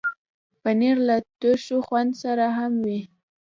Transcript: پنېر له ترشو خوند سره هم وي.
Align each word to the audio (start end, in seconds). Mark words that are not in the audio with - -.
پنېر 0.61 0.97
له 1.07 1.17
ترشو 1.39 1.77
خوند 1.87 2.11
سره 2.23 2.45
هم 2.57 2.73
وي. 2.85 2.99